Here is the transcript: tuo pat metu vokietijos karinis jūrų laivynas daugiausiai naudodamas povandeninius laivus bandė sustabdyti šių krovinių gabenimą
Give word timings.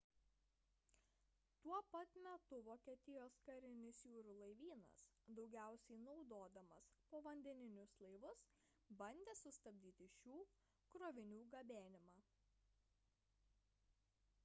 tuo 1.63 1.79
pat 1.95 2.13
metu 2.27 2.55
vokietijos 2.69 3.35
karinis 3.49 3.99
jūrų 4.11 4.31
laivynas 4.39 4.95
daugiausiai 5.39 5.97
naudodamas 6.05 6.87
povandeninius 7.11 7.93
laivus 8.05 8.41
bandė 9.03 9.35
sustabdyti 9.43 10.07
šių 10.15 10.39
krovinių 10.95 11.43
gabenimą 11.57 12.25